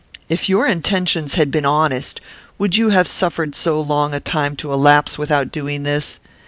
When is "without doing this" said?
5.19-6.19